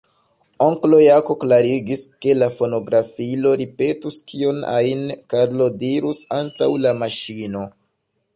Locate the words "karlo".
5.35-5.69